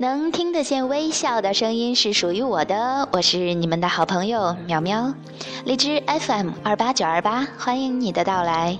[0.00, 5.12] 能听得见微笑的声音是属于我的，我是你们的好朋友喵喵，
[5.64, 8.78] 荔枝 FM 二八九二八，欢迎你的到来。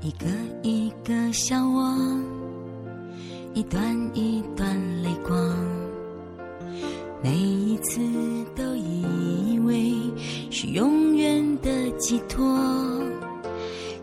[0.00, 0.26] 一个
[0.62, 1.94] 一个笑窝，
[3.52, 3.82] 一段
[4.14, 4.66] 一段
[5.02, 5.36] 泪光，
[7.22, 8.00] 每一次
[8.56, 9.92] 都以为
[10.50, 11.68] 是永远的
[11.98, 12.48] 寄托。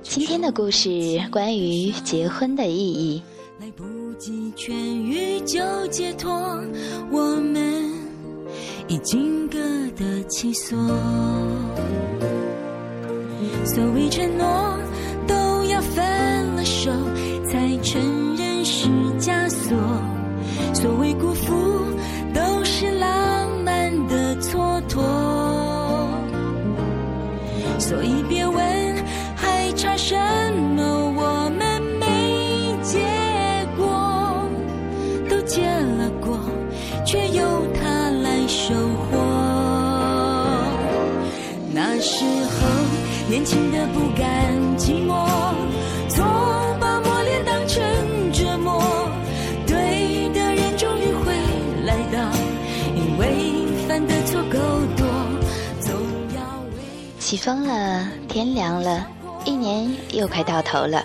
[0.10, 0.90] 今天的故事
[1.30, 3.22] 关于结婚的意义。
[3.60, 3.84] 来不
[4.18, 6.32] 及痊愈就解脱，
[7.12, 7.84] 我们
[8.88, 9.60] 已经各
[9.98, 10.78] 得其所。
[13.66, 14.80] 所谓承诺，
[15.28, 16.90] 都要分了手
[17.46, 18.02] 才承
[18.38, 18.88] 认是
[19.20, 19.78] 枷锁。
[20.74, 21.54] 所谓辜负，
[22.34, 25.02] 都是浪漫的蹉跎。
[27.78, 28.87] 所以别问。
[29.98, 30.16] 什
[30.76, 30.84] 么？
[31.16, 32.06] 我们没
[32.84, 33.00] 结
[33.76, 34.48] 果，
[35.28, 36.40] 都结了果，
[37.04, 39.18] 却由他来收获。
[41.74, 42.68] 那时候
[43.28, 45.28] 年轻的不甘寂寞，
[46.08, 46.24] 总
[46.80, 47.84] 把磨练当成
[48.32, 49.10] 折磨。
[49.66, 51.34] 对的人终于会
[51.86, 52.20] 来到，
[52.96, 54.60] 因为犯的错够
[54.96, 55.08] 多，
[55.82, 55.92] 总
[56.36, 56.40] 要
[56.76, 56.84] 为。
[57.18, 59.08] 起风了，天凉了。
[59.48, 61.02] 一年又快到头了，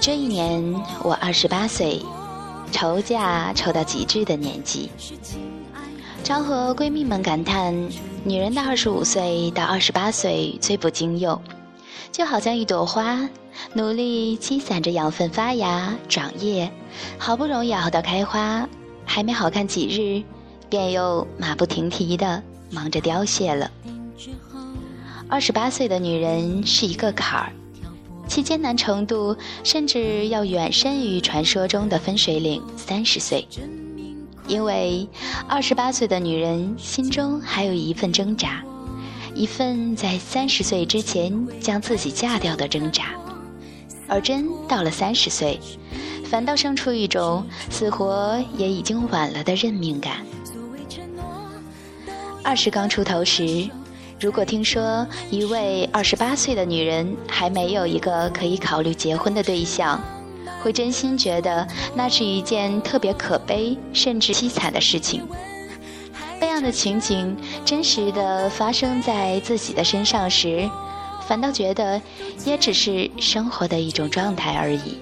[0.00, 0.64] 这一年
[1.02, 2.00] 我二十八岁，
[2.72, 4.90] 愁嫁愁到极致的年纪。
[6.22, 7.74] 常和闺蜜们感叹，
[8.24, 11.38] 女人的二十五岁到二十八岁最不经用，
[12.10, 13.28] 就好像一朵花，
[13.74, 16.72] 努力积攒着养分发芽长叶，
[17.18, 18.66] 好不容易熬到开花，
[19.04, 20.24] 还没好看几日，
[20.70, 23.70] 便又马不停蹄的忙着凋谢了。
[25.28, 27.52] 二十八岁的女人是一个坎儿，
[28.28, 33.46] 其艰难程度甚至要远深于传说中的分水岭三十岁。
[34.46, 35.08] 因为
[35.48, 38.62] 二十八岁的女人心中还有一份挣扎，
[39.34, 43.06] 一份在三十岁之前将自己嫁掉的挣扎，
[44.06, 45.58] 而真到了三十岁，
[46.24, 50.24] 反倒生出一种死活也已经晚了的认命感。
[52.44, 53.68] 二十刚出头时。
[54.24, 60.00] 如果听说一位二十八岁的女人还没有一个可以考虑结婚的对象，
[60.62, 65.28] 会真心觉得那是一件特别可悲甚至凄惨的事情。
[66.40, 67.36] 那样的情景
[67.66, 70.70] 真实的发生在自己的身上时，
[71.28, 72.00] 反倒觉得
[72.46, 74.96] 也只是生活的一种状态而已。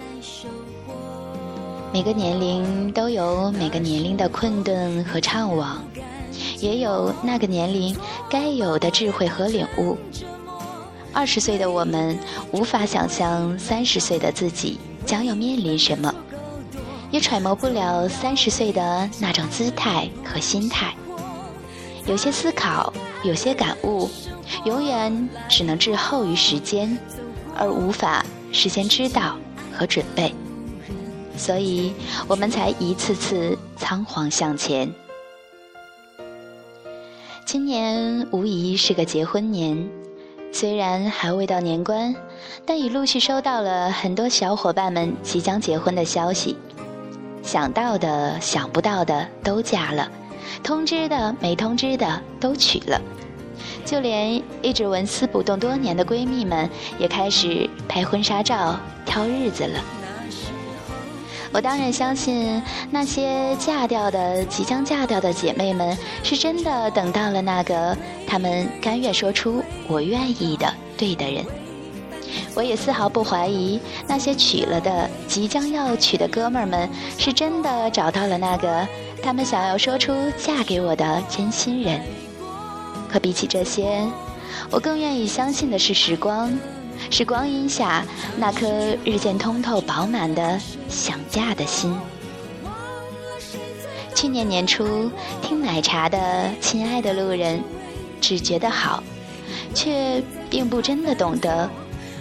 [1.93, 5.77] 每个年龄都有每个年龄的困顿和怅惘。
[6.63, 7.95] 也有那个年龄
[8.31, 9.99] 该有的智慧和领悟。
[11.13, 12.17] 二十岁的我们
[12.53, 16.15] 无法想象三十岁的自己将要面临什么，
[17.11, 20.95] 也揣摩不了三十岁的那种姿态和心态。
[22.07, 22.93] 有些思考，
[23.25, 24.09] 有些感悟，
[24.65, 26.97] 永远只能滞后于时间，
[27.59, 29.37] 而无法事先知道
[29.77, 30.33] 和准备。
[31.37, 31.93] 所以，
[32.29, 34.89] 我们才一次次仓皇向前。
[37.53, 39.87] 今年无疑是个结婚年，
[40.51, 42.17] 虽然还未到年关，
[42.65, 46.57] 但已陆续收到了很多小伙伴们即将结婚的消息。
[47.43, 50.11] 想到的、想不到的都嫁了，
[50.65, 52.99] 通知的、没通知的都娶了，
[53.85, 59.79] 就连一直纹丝不动多年的闺蜜们，也开始拍婚纱照、挑日子了。
[61.53, 67.97] 我当然相信那些嫁掉的、即将嫁掉的姐妹们，是真的等到了那个
[68.27, 71.45] 他们甘愿说出“我愿意”的对的人。
[72.55, 78.89] 我也丝毫不怀疑那些娶了的、即将要娶的哥们儿们，是真的找到了那个
[79.23, 82.01] 他们想要说出“嫁给我”的真心人。
[83.11, 84.01] 可比起这些，
[84.71, 86.51] 我更愿意相信的是时光。
[87.11, 88.05] 是光阴下
[88.37, 88.67] 那颗
[89.05, 90.59] 日渐通透饱满的
[90.89, 91.95] 想嫁的心。
[94.15, 95.11] 去年年初
[95.43, 96.19] 听奶茶的
[96.61, 97.59] 《亲爱的路人》，
[98.21, 99.03] 只觉得好，
[99.75, 101.69] 却并不真的懂得，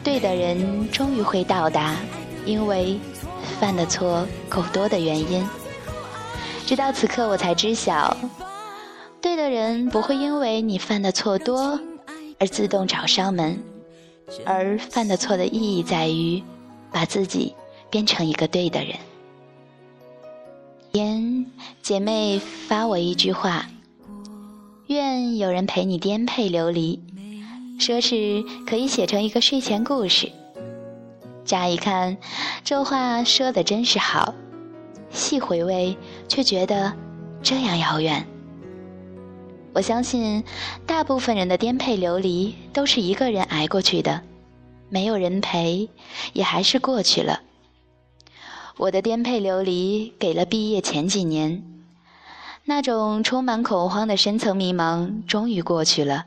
[0.03, 1.95] 对的人终于会到达，
[2.43, 2.99] 因为
[3.59, 5.47] 犯的错够多的原因。
[6.65, 8.17] 直到此刻，我才知晓，
[9.21, 11.79] 对的人不会因为你犯的错多
[12.39, 13.61] 而自动找上门。
[14.45, 16.41] 而犯的错的意义在于，
[16.91, 17.53] 把自己
[17.89, 18.95] 变成一个对的人。
[20.93, 21.45] 言
[21.81, 23.67] 姐妹发我一句话：
[24.87, 26.99] 愿有人陪你颠沛流离，
[27.79, 30.31] 说是可以写成一个睡前故事。
[31.45, 32.17] 乍一看，
[32.63, 34.33] 这话说的真是好；
[35.11, 35.97] 细回味，
[36.27, 36.93] 却觉得
[37.41, 38.25] 这样遥远。
[39.73, 40.43] 我相信，
[40.85, 44.21] 大部分人的颠沛流离都是一个人挨过去的，
[44.89, 45.89] 没有人陪，
[46.33, 47.41] 也还是过去了。
[48.77, 51.63] 我的颠沛流离给了毕业前几年，
[52.65, 56.25] 那种充满恐慌的深层迷茫终于过去了。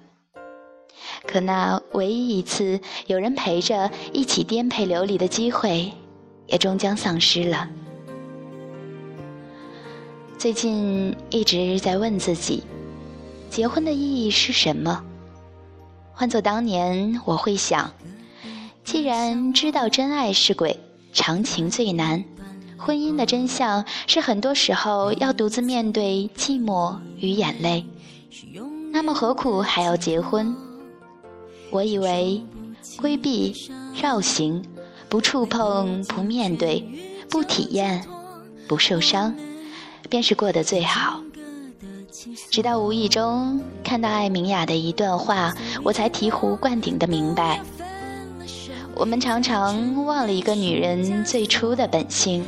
[1.26, 5.92] 可那唯一一次有人陪着一起颠沛流离的机会，
[6.46, 7.68] 也终将丧失了。
[10.38, 12.62] 最近一直在问自己。
[13.54, 15.04] 结婚的意义是什么？
[16.12, 17.92] 换做当年，我会想：
[18.82, 20.80] 既然知道真爱是鬼，
[21.12, 22.24] 长情最难，
[22.76, 27.86] 婚姻的真相是很多时候要独自面对寂寞与眼泪，
[28.90, 30.52] 那么何苦还要结婚？
[31.70, 32.44] 我以为，
[32.96, 34.64] 规避、绕行、
[35.08, 36.84] 不触碰、不面对、
[37.30, 38.04] 不体验、
[38.66, 39.32] 不受伤，
[40.10, 41.23] 便是过得最好。
[42.50, 47.60] 直到无意中看到艾明雅的一段话，我才醍醐灌顶的明白：
[48.94, 52.44] 我们常常忘了一个女人最初的本性，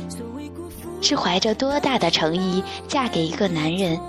[1.01, 3.99] 是怀着多大的诚意嫁给一个男人，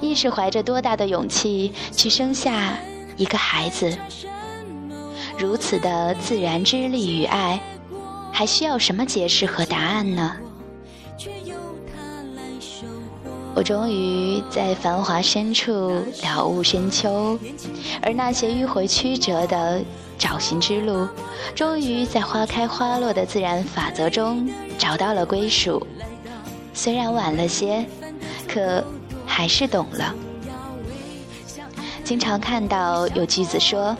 [0.00, 2.78] 亦是怀着多大的勇气去生下
[3.16, 3.96] 一个孩子。
[5.36, 7.60] 如此的自然之力与爱，
[8.32, 10.36] 还需要什么解释和答案呢？
[13.56, 17.38] 我终于在繁华深处了悟深秋，
[18.02, 19.80] 而那些迂回曲折的
[20.18, 21.06] 找寻之路，
[21.54, 25.86] 终于在花开花落的自然法则中找到了归属。
[26.72, 27.86] 虽然晚了些，
[28.48, 28.82] 可
[29.24, 30.12] 还是懂了。
[32.02, 33.96] 经常看到有句子说：“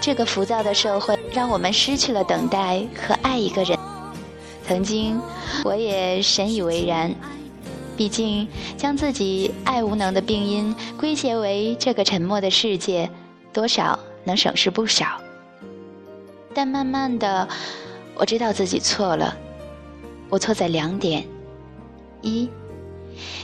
[0.00, 3.76] 这个浮躁的社会，让我们失去了等待和爱一个人。”
[4.66, 5.20] 曾经，
[5.64, 7.12] 我也深以为然。
[7.96, 8.46] 毕竟，
[8.76, 13.10] 将自己爱无能的病因归结为这个沉默的世界，
[13.52, 15.20] 多少能省事不少。
[16.54, 17.48] 但慢慢的，
[18.14, 19.36] 我知道自己错了。
[20.28, 21.26] 我错在两点：
[22.20, 22.48] 一，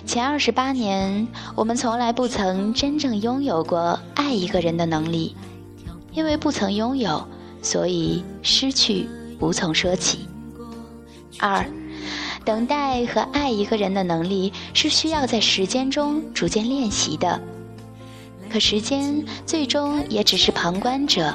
[0.05, 5.35] 前二十八年，我们从来不曾真正拥有过爱一个人的能力，
[6.13, 7.27] 因为不曾拥有，
[7.63, 9.09] 所以失去
[9.41, 10.29] 无从说起。
[11.39, 11.65] 二。
[12.45, 17.41] 等待和爱一个人的能力是需要在时间中逐渐练习的，
[18.51, 21.35] 可时间最终也只是旁观者，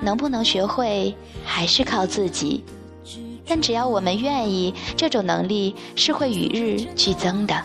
[0.00, 1.14] 能不能学会
[1.44, 2.64] 还是靠自己。
[3.46, 7.62] 但只要我们愿意，这种能力是会与日俱增的。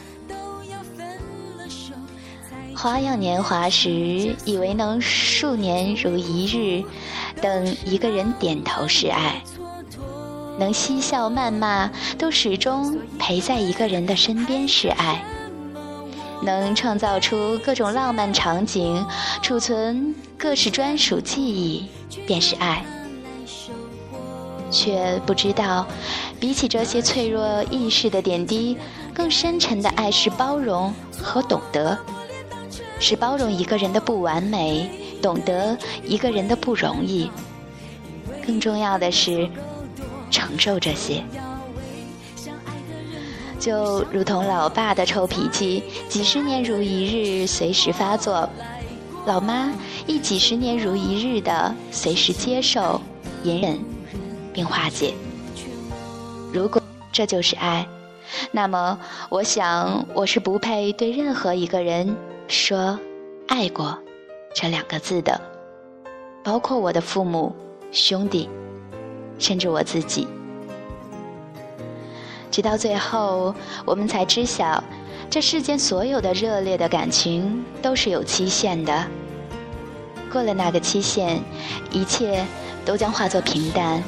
[2.75, 6.83] 花样年华时，以为能数年如一日，
[7.41, 9.41] 等一个人点头示爱。
[10.61, 15.15] 能嬉笑谩骂，都始终陪在一个人的身边是爱；
[16.43, 19.03] 能创造出各种浪漫场景，
[19.41, 21.87] 储存各式专属记忆，
[22.27, 22.85] 便是爱。
[24.69, 25.87] 却不知道，
[26.39, 28.77] 比起这些脆弱易逝的点滴，
[29.15, 31.97] 更深沉的爱是包容和懂得，
[32.99, 34.87] 是包容一个人的不完美，
[35.23, 35.75] 懂得
[36.05, 37.31] 一个人的不容易。
[38.45, 39.49] 更重要的是。
[40.31, 41.23] 承受这些，
[43.59, 48.49] 就如同老爸的臭脾气，几十年如一日，随时发作；
[49.25, 49.71] 老妈
[50.07, 52.99] 亦几十年如一日的随时接受、
[53.43, 53.77] 隐忍，
[54.53, 55.13] 并化解。
[56.53, 57.85] 如果这就是爱，
[58.51, 58.97] 那么
[59.29, 62.15] 我想我是不配对任何一个人
[62.47, 62.97] 说
[63.47, 63.97] “爱过”
[64.55, 65.39] 这两个字的，
[66.43, 67.53] 包括我的父母、
[67.91, 68.49] 兄弟。
[69.41, 70.27] 甚至我自己，
[72.51, 73.55] 直到最后，
[73.85, 74.81] 我们才知晓，
[75.31, 79.07] 这世间所有的热烈的感情都是有期限的。
[80.31, 81.41] 过了那个期限，
[81.89, 82.45] 一切
[82.85, 84.03] 都将化作平淡。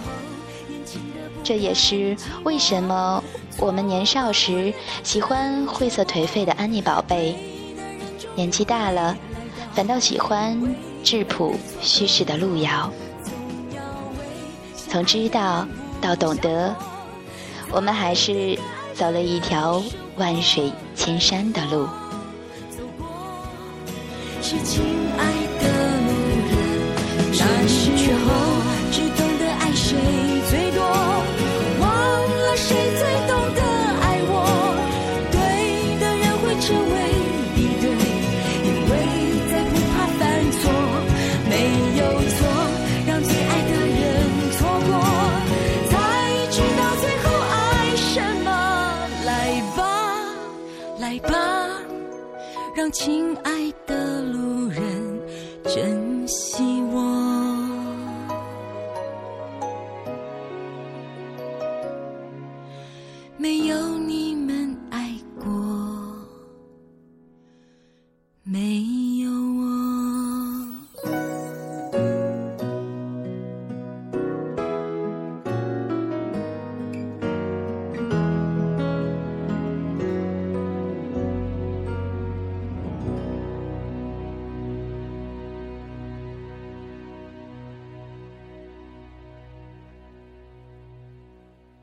[1.44, 3.22] 这也是为什么
[3.58, 4.72] 我们年少时
[5.02, 7.36] 喜欢晦涩颓废的安妮宝贝，
[8.36, 9.18] 年纪大了，
[9.74, 12.94] 反倒喜欢质朴虚实的路遥。
[14.94, 15.68] 从知道
[16.00, 16.72] 到懂得，
[17.72, 18.56] 我们还是
[18.94, 19.82] 走了一条
[20.18, 21.90] 万水千山的路。
[24.40, 24.84] 是亲
[25.18, 25.68] 爱的
[26.06, 26.12] 路
[26.52, 26.62] 人，
[27.32, 28.53] 那时候
[52.76, 53.52] 让亲爱
[53.86, 54.84] 的路人
[55.66, 57.23] 珍惜我。